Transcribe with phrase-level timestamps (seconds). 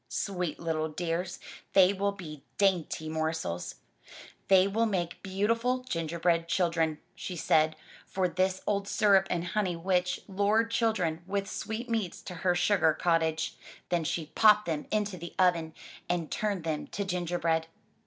[0.09, 1.37] "Sweet little dears.
[1.73, 3.75] They will be dainty morsels.
[4.47, 7.75] They will make beautiful gingerbread children/' she said,
[8.07, 13.55] for this old syrup and honey witch lured children with sweetmeats to her sugar cottage.
[13.89, 15.75] Then she popped them into the oven
[16.09, 17.67] and turned them to gingerbread.